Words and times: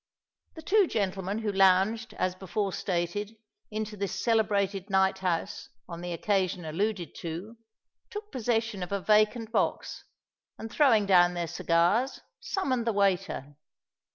The 0.55 0.63
two 0.63 0.87
gentlemen 0.87 1.43
who 1.43 1.51
lounged, 1.51 2.15
as 2.15 2.33
before 2.33 2.73
stated, 2.73 3.35
into 3.69 3.95
this 3.95 4.19
celebrated 4.19 4.89
night 4.89 5.19
house 5.19 5.69
on 5.87 6.01
the 6.01 6.11
occasion 6.11 6.65
alluded 6.65 7.13
to, 7.19 7.55
took 8.09 8.31
possession 8.31 8.81
of 8.81 8.91
a 8.91 8.99
vacant 8.99 9.51
box, 9.51 10.03
and 10.57 10.71
throwing 10.71 11.05
down 11.05 11.35
their 11.35 11.45
cigars, 11.45 12.19
summoned 12.39 12.87
the 12.87 12.93
waiter. 12.93 13.57